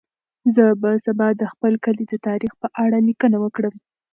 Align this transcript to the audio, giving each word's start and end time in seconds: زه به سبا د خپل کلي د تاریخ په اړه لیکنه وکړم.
زه 0.55 0.63
به 0.81 0.91
سبا 1.05 1.27
د 1.37 1.43
خپل 1.51 1.73
کلي 1.85 2.05
د 2.07 2.13
تاریخ 2.27 2.51
په 2.61 2.67
اړه 2.83 2.97
لیکنه 3.07 3.37
وکړم. 3.43 3.73